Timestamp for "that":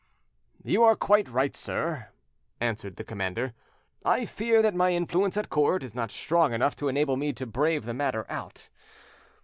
4.63-4.73